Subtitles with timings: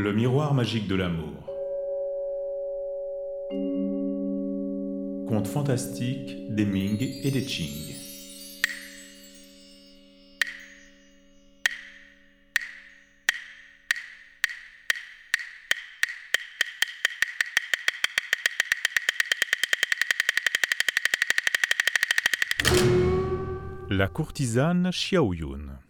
[0.00, 1.34] Le miroir magique de l'amour.
[5.28, 7.96] Conte fantastique des Ming et des Qing.
[23.90, 25.87] La courtisane Xiaoyun.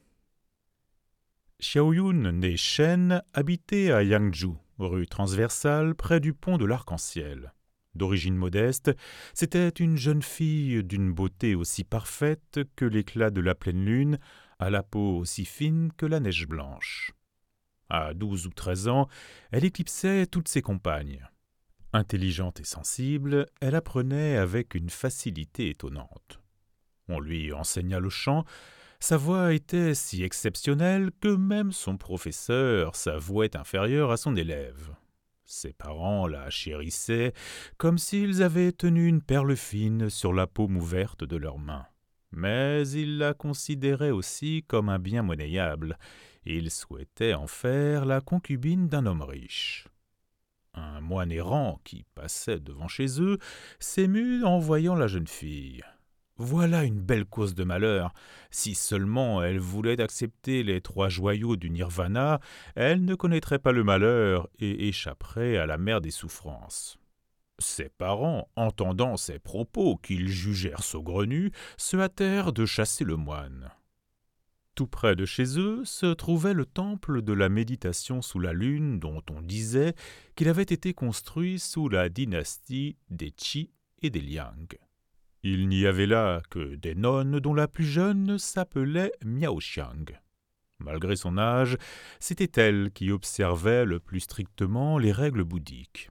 [1.60, 7.52] Xiaoyun, née Shen, habitait à Yangzhou, rue transversale près du pont de l'Arc-en-Ciel.
[7.96, 8.92] D'origine modeste,
[9.34, 14.20] c'était une jeune fille d'une beauté aussi parfaite que l'éclat de la pleine lune,
[14.60, 17.10] à la peau aussi fine que la neige blanche.
[17.88, 19.08] À douze ou treize ans,
[19.50, 21.28] elle éclipsait toutes ses compagnes.
[21.92, 26.40] Intelligente et sensible, elle apprenait avec une facilité étonnante.
[27.08, 28.44] On lui enseigna le chant,
[29.00, 34.94] sa voix était si exceptionnelle que même son professeur s'avouait inférieur à son élève.
[35.44, 37.32] Ses parents la chérissaient
[37.78, 41.86] comme s'ils avaient tenu une perle fine sur la paume ouverte de leurs mains.
[42.32, 45.96] Mais ils la considéraient aussi comme un bien monnayable.
[46.44, 49.86] Ils souhaitaient en faire la concubine d'un homme riche.
[50.74, 53.38] Un moine errant qui passait devant chez eux
[53.78, 55.82] s'émut en voyant la jeune fille.
[56.40, 58.12] Voilà une belle cause de malheur.
[58.52, 62.38] Si seulement elle voulait accepter les trois joyaux du nirvana,
[62.76, 66.96] elle ne connaîtrait pas le malheur et échapperait à la mer des souffrances.
[67.58, 73.72] Ses parents, entendant ces propos qu'ils jugèrent saugrenus, se hâtèrent de chasser le moine.
[74.76, 79.00] Tout près de chez eux se trouvait le temple de la méditation sous la lune
[79.00, 79.94] dont on disait
[80.36, 83.72] qu'il avait été construit sous la dynastie des Qi
[84.02, 84.68] et des Liang.
[85.42, 90.04] Il n'y avait là que des nonnes dont la plus jeune s'appelait Miao Xiang.
[90.80, 91.76] Malgré son âge,
[92.18, 96.10] c'était elle qui observait le plus strictement les règles bouddhiques.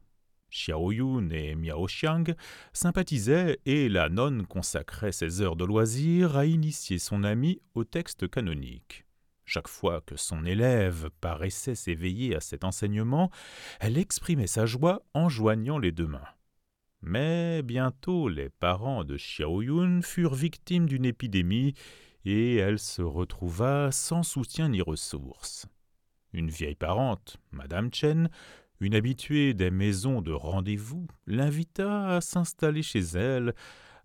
[0.50, 2.23] Xiaoyun et Miao Xiang
[2.72, 8.30] sympathisaient et la nonne consacrait ses heures de loisir à initier son ami au texte
[8.30, 9.05] canonique.
[9.45, 13.30] Chaque fois que son élève paraissait s'éveiller à cet enseignement,
[13.80, 16.27] elle exprimait sa joie en joignant les deux mains.
[17.02, 21.73] Mais bientôt les parents de Xiaoyun furent victimes d'une épidémie
[22.25, 25.67] et elle se retrouva sans soutien ni ressources.
[26.33, 28.30] Une vieille parente, Madame Chen,
[28.80, 33.53] une habituée des maisons de rendez-vous, l'invita à s'installer chez elle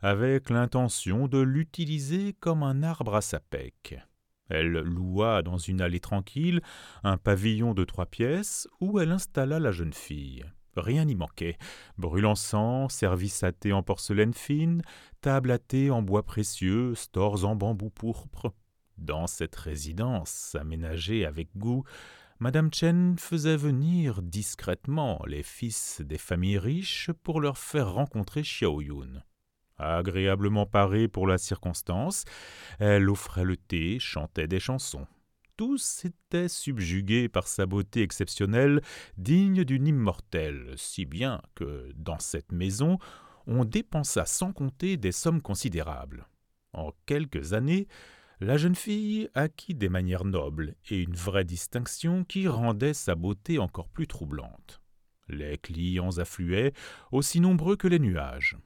[0.01, 3.97] avec l'intention de l'utiliser comme un arbre à sapec.
[4.49, 6.61] Elle loua dans une allée tranquille
[7.05, 10.45] un pavillon de trois pièces où elle installa la jeune fille.
[10.77, 11.59] Rien n'y manquait.
[11.99, 14.83] Brûle encens, service à thé en porcelaine fine,
[15.21, 18.53] table à thé en bois précieux, stores en bambou pourpre.
[18.99, 21.85] Dans cette résidence, aménagée avec goût,
[22.39, 29.23] Madame Chen faisait venir discrètement les fils des familles riches pour leur faire rencontrer Xiaoyun.
[29.79, 32.25] Agréablement parée pour la circonstance,
[32.79, 35.07] elle offrait le thé, chantait des chansons
[35.57, 38.81] tous étaient subjugués par sa beauté exceptionnelle,
[39.17, 42.99] digne d'une immortelle, si bien que, dans cette maison,
[43.47, 46.27] on dépensa sans compter des sommes considérables.
[46.73, 47.89] En quelques années,
[48.41, 53.59] la jeune fille acquit des manières nobles et une vraie distinction qui rendait sa beauté
[53.59, 54.83] encore plus troublante.
[55.29, 56.73] Les clients affluaient,
[57.13, 58.57] aussi nombreux que les nuages.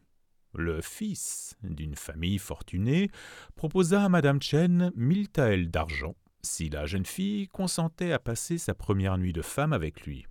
[0.55, 3.11] Le fils d'une famille fortunée
[3.55, 6.15] proposa à madame Chen mille taels d'argent
[6.47, 10.27] si la jeune fille consentait à passer sa première nuit de femme avec lui.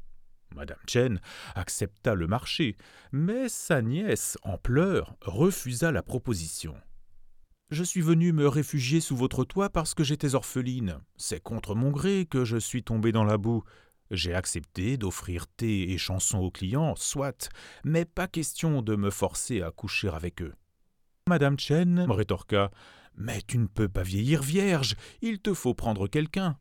[0.55, 1.19] Madame Chen
[1.53, 2.77] accepta le marché,
[3.11, 6.75] mais sa nièce, en pleurs, refusa la proposition.
[7.71, 10.99] Je suis venue me réfugier sous votre toit parce que j'étais orpheline.
[11.17, 13.63] C'est contre mon gré que je suis tombée dans la boue.
[14.11, 17.49] J'ai accepté d'offrir thé et chansons aux clients, soit,
[17.83, 20.53] mais pas question de me forcer à coucher avec eux.
[21.27, 22.69] Madame Chen rétorqua
[23.17, 26.57] mais tu ne peux pas vieillir vierge, il te faut prendre quelqu'un.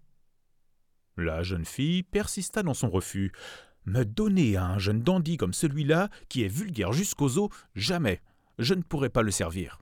[1.16, 3.32] La jeune fille persista dans son refus.
[3.86, 8.20] Me donner à un jeune dandy comme celui-là, qui est vulgaire jusqu'aux os, jamais.
[8.58, 9.80] Je ne pourrai pas le servir.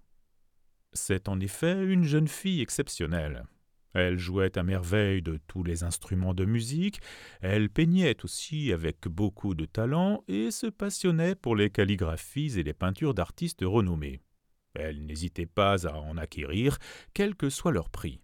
[0.93, 3.45] C'est en effet une jeune fille exceptionnelle.
[3.95, 7.01] Elle jouait à merveille de tous les instruments de musique,
[7.43, 12.73] elle peignait aussi avec beaucoup de talent et se passionnait pour les calligraphies et les
[12.73, 14.21] peintures d'artistes renommés.
[14.75, 16.79] Elle n'hésitait pas à en acquérir,
[17.15, 18.21] quel que soit leur prix.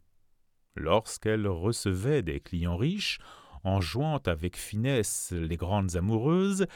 [0.77, 3.19] Lorsqu'elle recevait des clients riches,
[3.65, 6.67] en jouant avec finesse les grandes amoureuses,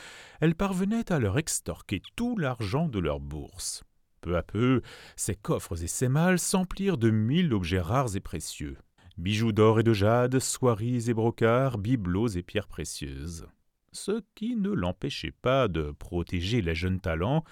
[0.40, 3.84] elle parvenait à leur extorquer tout l'argent de leur bourse.
[4.20, 4.82] Peu à peu,
[5.16, 8.76] ses coffres et ses malles s'emplirent de mille objets rares et précieux.
[9.18, 13.46] bijoux d'or et de jade, soieries et brocarts, bibelots et pierres précieuses.
[13.92, 17.44] Ce qui ne l'empêchait pas de protéger les jeunes talents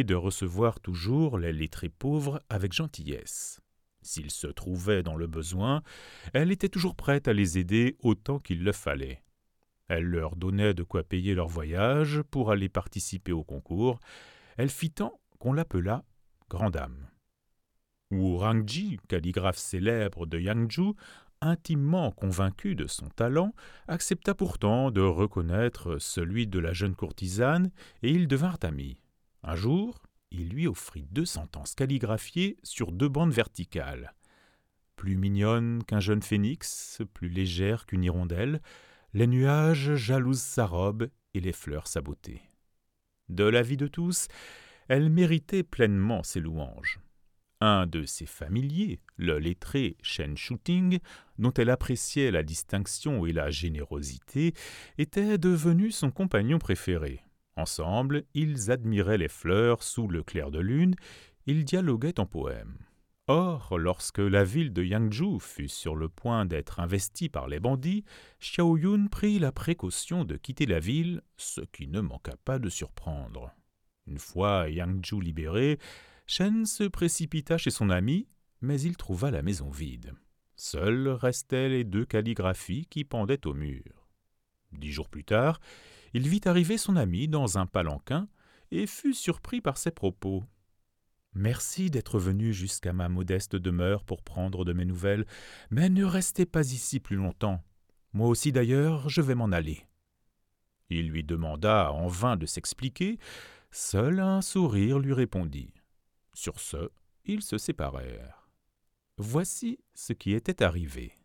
[0.00, 3.60] de recevoir toujours les lettrés pauvres avec gentillesse.
[4.00, 5.82] S'ils se trouvaient dans le besoin,
[6.32, 9.22] elle était toujours prête à les aider autant qu'il le fallait.
[9.88, 14.00] Elle leur donnait de quoi payer leur voyage pour aller participer au concours.
[14.56, 16.04] Elle fit tant qu'on l'appela
[16.48, 17.08] grande dame.
[18.10, 20.94] Wu Rangji, calligraphe célèbre de Yangzhou,
[21.40, 23.54] intimement convaincu de son talent,
[23.88, 27.70] accepta pourtant de reconnaître celui de la jeune courtisane,
[28.02, 29.01] et ils devinrent amis.
[29.42, 34.14] Un jour, il lui offrit deux sentences calligraphiées sur deux bandes verticales.
[34.96, 38.62] Plus mignonne qu'un jeune phénix, plus légère qu'une hirondelle,
[39.14, 42.40] les nuages jalousent sa robe et les fleurs sa beauté.
[43.28, 44.28] De l'avis de tous,
[44.88, 47.00] elle méritait pleinement ses louanges.
[47.60, 50.98] Un de ses familiers, le lettré Shen Shooting,
[51.38, 54.52] dont elle appréciait la distinction et la générosité,
[54.98, 57.22] était devenu son compagnon préféré.
[57.56, 60.94] Ensemble, ils admiraient les fleurs sous le clair de lune,
[61.46, 62.78] ils dialoguaient en poèmes.
[63.28, 68.04] Or, lorsque la ville de Yangzhou fut sur le point d'être investie par les bandits,
[68.40, 72.68] Xiao Yun prit la précaution de quitter la ville, ce qui ne manqua pas de
[72.68, 73.54] surprendre.
[74.06, 75.78] Une fois Yangzhou libéré,
[76.26, 78.26] Shen se précipita chez son ami,
[78.60, 80.14] mais il trouva la maison vide.
[80.56, 84.08] Seules restaient les deux calligraphies qui pendaient au mur.
[84.72, 85.60] Dix jours plus tard,
[86.14, 88.28] il vit arriver son ami dans un palanquin
[88.70, 90.44] et fut surpris par ses propos.
[91.34, 95.26] Merci d'être venu jusqu'à ma modeste demeure pour prendre de mes nouvelles,
[95.70, 97.62] mais ne restez pas ici plus longtemps.
[98.12, 99.86] Moi aussi d'ailleurs, je vais m'en aller.
[100.90, 103.18] Il lui demanda en vain de s'expliquer,
[103.70, 105.72] seul un sourire lui répondit.
[106.34, 106.90] Sur ce,
[107.24, 108.48] ils se séparèrent.
[109.16, 111.21] Voici ce qui était arrivé.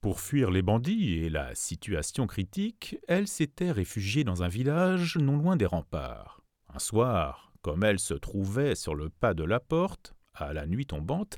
[0.00, 5.36] Pour fuir les bandits et la situation critique, elle s'était réfugiée dans un village non
[5.36, 6.40] loin des remparts.
[6.72, 10.86] Un soir, comme elle se trouvait sur le pas de la porte, à la nuit
[10.86, 11.36] tombante,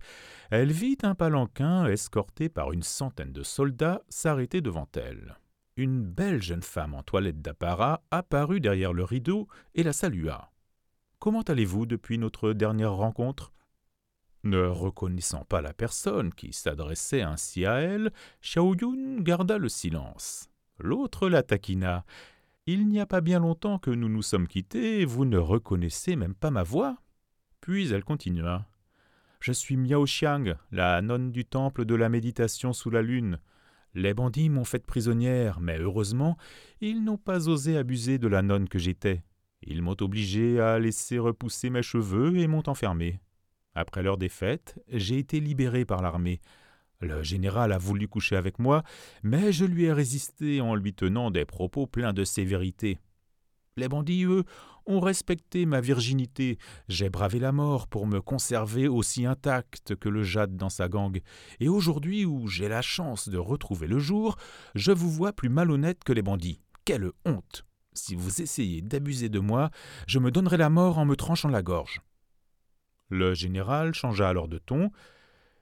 [0.52, 5.38] elle vit un palanquin escorté par une centaine de soldats s'arrêter devant elle.
[5.76, 10.52] Une belle jeune femme en toilette d'apparat apparut derrière le rideau et la salua.
[11.18, 13.52] Comment allez-vous depuis notre dernière rencontre?
[14.44, 18.12] Ne reconnaissant pas la personne qui s'adressait ainsi à elle,
[18.42, 20.48] Xiaoyun garda le silence.
[20.78, 22.04] L'autre la taquina.
[22.66, 26.34] Il n'y a pas bien longtemps que nous nous sommes quittés, vous ne reconnaissez même
[26.34, 26.96] pas ma voix.
[27.60, 28.66] Puis elle continua.
[29.40, 33.40] Je suis Miao Xiang, la nonne du temple de la méditation sous la lune.
[33.94, 36.38] Les bandits m'ont faite prisonnière, mais heureusement,
[36.80, 39.22] ils n'ont pas osé abuser de la nonne que j'étais.
[39.62, 43.20] Ils m'ont obligé à laisser repousser mes cheveux et m'ont enfermé.
[43.74, 46.40] Après leur défaite, j'ai été libéré par l'armée.
[47.00, 48.82] Le général a voulu coucher avec moi,
[49.22, 52.98] mais je lui ai résisté en lui tenant des propos pleins de sévérité.
[53.76, 54.44] Les bandits, eux,
[54.86, 56.58] ont respecté ma virginité.
[56.88, 61.22] J'ai bravé la mort pour me conserver aussi intact que le jade dans sa gangue.
[61.58, 64.36] Et aujourd'hui, où j'ai la chance de retrouver le jour,
[64.74, 66.60] je vous vois plus malhonnête que les bandits.
[66.84, 67.64] Quelle honte
[67.94, 69.70] Si vous essayez d'abuser de moi,
[70.06, 72.02] je me donnerai la mort en me tranchant la gorge.
[73.12, 74.90] Le général changea alors de ton.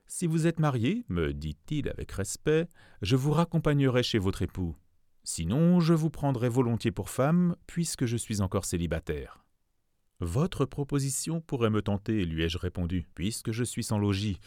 [0.06, 2.68] Si vous êtes marié, me dit-il avec respect,
[3.02, 4.76] je vous raccompagnerai chez votre époux.
[5.24, 9.44] Sinon, je vous prendrai volontiers pour femme, puisque je suis encore célibataire.
[10.20, 14.38] Votre proposition pourrait me tenter, lui ai-je répondu, puisque je suis sans logis.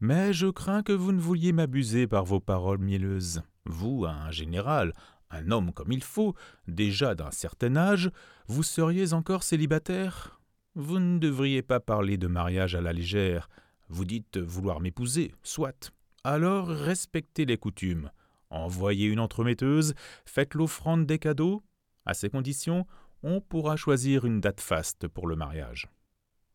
[0.00, 3.40] Mais je crains que vous ne vouliez m'abuser par vos paroles mielleuses.
[3.64, 4.92] Vous, un général,
[5.30, 6.34] un homme comme il faut,
[6.68, 8.10] déjà d'un certain âge,
[8.48, 10.39] vous seriez encore célibataire?
[10.80, 13.48] Vous ne devriez pas parler de mariage à la légère.
[13.88, 15.92] Vous dites vouloir m'épouser, soit.
[16.24, 18.10] Alors respectez les coutumes.
[18.48, 19.94] Envoyez une entremetteuse,
[20.24, 21.62] faites l'offrande des cadeaux.
[22.06, 22.86] À ces conditions,
[23.22, 25.88] on pourra choisir une date faste pour le mariage.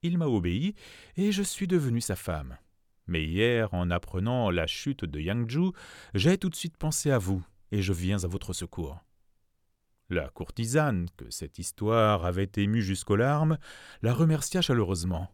[0.02, 0.74] Il m'a obéi
[1.18, 2.58] et je suis devenu sa femme.
[3.08, 5.74] Mais hier, en apprenant la chute de Yangzhou,
[6.16, 9.05] j'ai tout de suite pensé à vous et je viens à votre secours.
[10.10, 13.58] La courtisane, que cette histoire avait émue jusqu'aux larmes,
[14.04, 15.32] la remercia chaleureusement.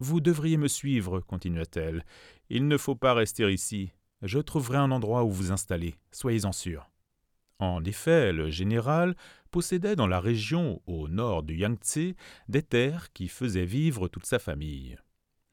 [0.00, 2.04] Vous devriez me suivre, continua-t-elle.
[2.50, 3.92] Il ne faut pas rester ici.
[4.22, 6.90] Je trouverai un endroit où vous installer, soyez-en sûrs.
[7.60, 9.14] En effet, le général
[9.52, 12.14] possédait dans la région au nord du Yangtze
[12.48, 14.98] des terres qui faisaient vivre toute sa famille.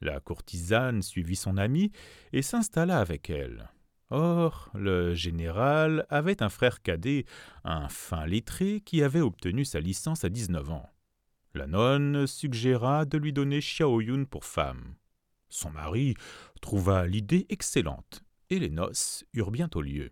[0.02, 1.92] La courtisane suivit son amie
[2.34, 3.70] et s'installa avec elle.
[4.12, 7.26] Or, le général avait un frère cadet,
[7.64, 10.90] un fin lettré, qui avait obtenu sa licence à dix-neuf ans.
[11.54, 14.96] La nonne suggéra de lui donner Xiao Yun pour femme.
[15.50, 16.16] Son mari
[16.62, 18.24] trouva l'idée excellente.
[18.52, 20.12] et les noces eurent bientôt lieu.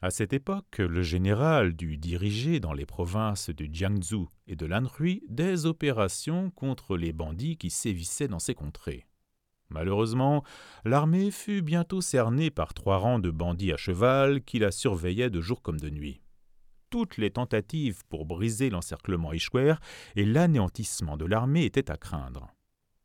[0.00, 5.24] À cette époque, le général dut diriger dans les provinces de Jiangsu et de l'Anhui
[5.28, 9.06] des opérations contre les bandits qui sévissaient dans ces contrées.
[9.70, 10.44] Malheureusement,
[10.84, 15.40] l'armée fut bientôt cernée par trois rangs de bandits à cheval qui la surveillaient de
[15.40, 16.20] jour comme de nuit.
[16.90, 19.80] Toutes les tentatives pour briser l'encerclement échouèrent
[20.16, 22.48] et l'anéantissement de l'armée était à craindre.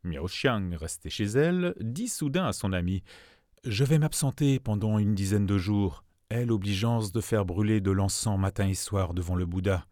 [0.04, 3.02] Miao Xiang, resté chez elle, dit soudain à son ami
[3.64, 6.04] Je vais m'absenter pendant une dizaine de jours.
[6.30, 9.86] Elle l'obligeance de faire brûler de l'encens matin et soir devant le Bouddha.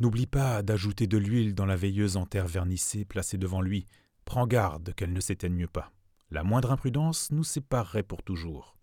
[0.00, 3.86] N'oublie pas d'ajouter de l'huile dans la veilleuse en terre vernissée placée devant lui.
[4.24, 5.92] Prends garde qu'elle ne s'éteigne pas.
[6.30, 8.76] La moindre imprudence nous séparerait pour toujours.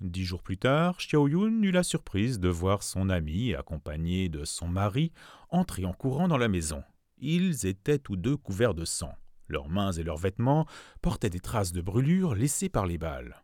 [0.00, 4.44] Dix jours plus tard, Xiao Yun eut la surprise de voir son ami, accompagné de
[4.44, 5.12] son mari,
[5.50, 6.82] entrer en courant dans la maison.
[7.18, 9.12] Ils étaient tous deux couverts de sang.
[9.48, 10.66] Leurs mains et leurs vêtements
[11.02, 13.42] portaient des traces de brûlures laissées par les balles.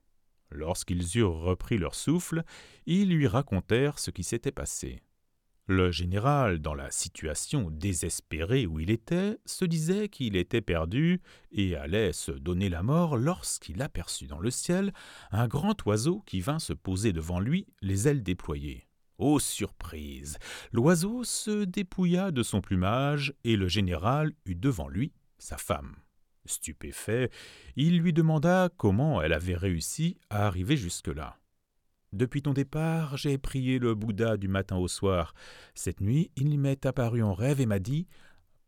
[0.50, 2.44] Lorsqu'ils eurent repris leur souffle,
[2.86, 5.02] ils lui racontèrent ce qui s'était passé.
[5.66, 11.74] Le général, dans la situation désespérée où il était, se disait qu'il était perdu et
[11.74, 14.92] allait se donner la mort lorsqu'il aperçut dans le ciel
[15.30, 18.86] un grand oiseau qui vint se poser devant lui, les ailes déployées.
[19.16, 20.38] Ô surprise
[20.70, 25.96] L'oiseau se dépouilla de son plumage et le général eut devant lui sa femme.
[26.44, 27.30] Stupéfait,
[27.76, 31.38] il lui demanda comment elle avait réussi à arriver jusque-là.
[32.14, 35.34] Depuis ton départ, j'ai prié le Bouddha du matin au soir.
[35.74, 38.06] Cette nuit, il m'est apparu en rêve et m'a dit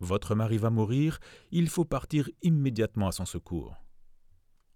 [0.00, 1.20] Votre mari va mourir,
[1.52, 3.76] il faut partir immédiatement à son secours.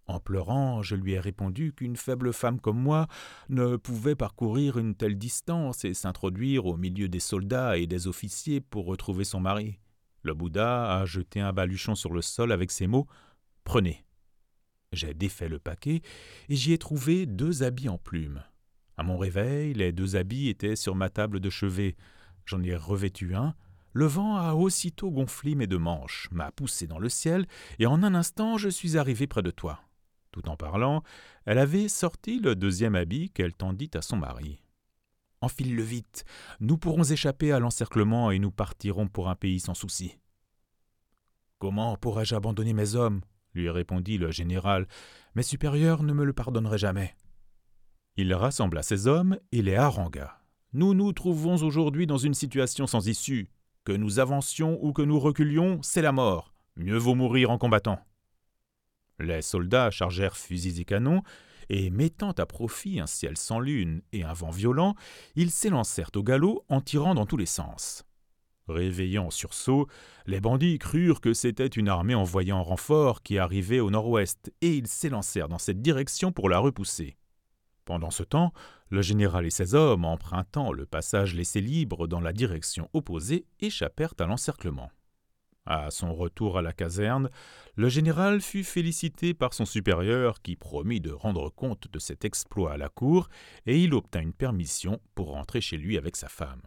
[0.07, 3.09] En pleurant, je lui ai répondu qu'une faible femme comme moi
[3.49, 8.61] ne pouvait parcourir une telle distance et s'introduire au milieu des soldats et des officiers
[8.61, 9.81] pour retrouver son mari.
[10.23, 13.09] Le Bouddha a jeté un baluchon sur le sol avec ces mots
[13.65, 14.05] Prenez.
[14.93, 16.03] J'ai défait le paquet
[16.49, 18.45] et j'y ai trouvé deux habits en plumes.
[19.01, 21.97] À mon réveil, les deux habits étaient sur ma table de chevet.
[22.45, 23.55] J'en ai revêtu un.
[23.95, 27.47] Le vent a aussitôt gonflé mes deux manches, m'a poussé dans le ciel,
[27.79, 29.81] et en un instant je suis arrivé près de toi.
[30.33, 31.03] Tout en parlant,
[31.47, 34.63] elle avait sorti le deuxième habit qu'elle tendit à son mari.
[35.41, 36.27] Enfile-le vite.
[36.61, 40.19] Nous pourrons échapper à l'encerclement et nous partirons pour un pays sans souci.
[41.59, 43.23] Comment pourrais-je abandonner mes hommes?
[43.55, 44.87] lui répondit le général.
[45.37, 47.17] Mes supérieurs ne me le pardonneraient jamais.
[48.21, 50.43] Il rassembla ses hommes et les harangua.
[50.75, 53.49] Nous nous trouvons aujourd'hui dans une situation sans issue.
[53.85, 56.53] Que nous avancions ou que nous reculions, c'est la mort.
[56.77, 57.99] Mieux vaut mourir en combattant.
[59.21, 61.23] Les soldats chargèrent fusils et canons,
[61.71, 64.97] et mettant à profit un ciel sans lune et un vent violent,
[65.35, 68.05] ils s'élancèrent au galop en tirant dans tous les sens.
[68.69, 69.89] Réveillant en sursaut,
[70.27, 74.77] les bandits crurent que c'était une armée envoyée en renfort qui arrivait au nord-ouest, et
[74.77, 77.17] ils s'élancèrent dans cette direction pour la repousser.
[77.91, 78.53] Pendant ce temps,
[78.89, 84.15] le général et ses hommes, empruntant le passage laissé libre dans la direction opposée, échappèrent
[84.21, 84.93] à l'encerclement.
[85.67, 87.31] À son retour à la caserne,
[87.75, 92.75] le général fut félicité par son supérieur qui promit de rendre compte de cet exploit
[92.75, 93.29] à la cour,
[93.67, 96.63] et il obtint une permission pour rentrer chez lui avec sa femme.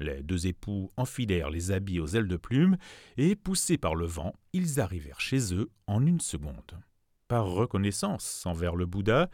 [0.00, 2.76] Les deux époux enfilèrent les habits aux ailes de plume,
[3.16, 6.78] et, poussés par le vent, ils arrivèrent chez eux en une seconde.
[7.32, 9.30] Par reconnaissance envers le Bouddha,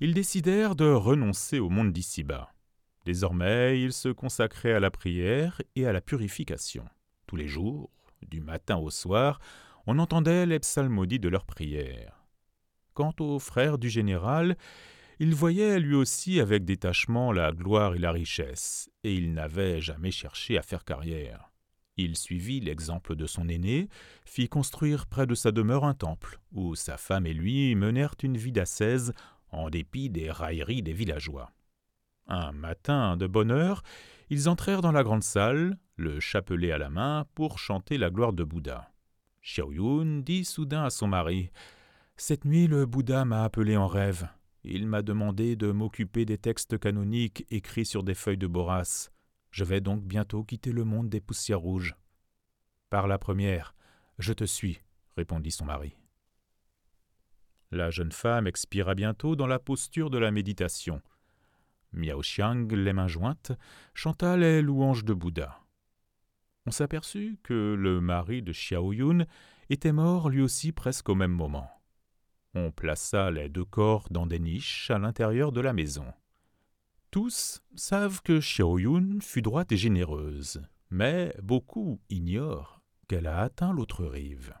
[0.00, 2.50] ils décidèrent de renoncer au monde d'ici-bas.
[3.04, 6.86] Désormais, ils se consacraient à la prière et à la purification.
[7.26, 7.90] Tous les jours,
[8.22, 9.38] du matin au soir,
[9.86, 12.24] on entendait les psalmodies de leurs prières.
[12.94, 14.56] Quant au frère du général,
[15.18, 20.10] il voyait lui aussi avec détachement la gloire et la richesse, et il n'avait jamais
[20.10, 21.51] cherché à faire carrière.
[21.96, 23.88] Il suivit l'exemple de son aîné,
[24.24, 28.36] fit construire près de sa demeure un temple, où sa femme et lui menèrent une
[28.36, 29.12] vie d'ascèse
[29.50, 31.52] en dépit des railleries des villageois.
[32.26, 33.82] Un matin de bonne heure,
[34.30, 38.32] ils entrèrent dans la grande salle, le chapelet à la main, pour chanter la gloire
[38.32, 38.90] de Bouddha.
[39.42, 41.50] Xiaoyun dit soudain à son mari
[42.16, 44.28] Cette nuit, le Bouddha m'a appelé en rêve.
[44.64, 49.10] Il m'a demandé de m'occuper des textes canoniques écrits sur des feuilles de boras.
[49.52, 51.94] Je vais donc bientôt quitter le monde des poussières rouges.
[52.90, 53.74] Par la première,
[54.18, 54.80] je te suis,
[55.16, 55.94] répondit son mari.
[57.70, 61.00] La jeune femme expira bientôt dans la posture de la méditation.
[61.92, 63.52] Miao Xiang, les mains jointes,
[63.94, 65.60] chanta les louanges de Bouddha.
[66.64, 69.26] On s'aperçut que le mari de Xiao Yun
[69.68, 71.70] était mort lui aussi presque au même moment.
[72.54, 76.06] On plaça les deux corps dans des niches à l'intérieur de la maison.
[77.12, 83.74] Tous savent que Xiao Yun fut droite et généreuse, mais beaucoup ignorent qu'elle a atteint
[83.74, 84.54] l'autre rive.